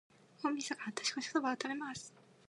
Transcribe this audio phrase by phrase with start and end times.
[0.41, 2.11] 大晦日は、年越しそばを食べます。